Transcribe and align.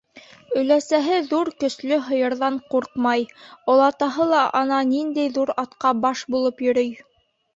Өләсәһе 0.59 1.17
ҙур 1.33 1.49
көслө 1.63 1.97
һыйырҙан 2.05 2.55
ҡурҡмай, 2.71 3.27
олатаһы 3.73 4.27
ла 4.31 4.41
ана 4.61 4.79
ниндәй 4.93 5.33
ҙур 5.39 5.51
атҡа 5.65 5.95
баш 6.07 6.25
булып 6.37 6.65
йөрөй. 6.69 6.91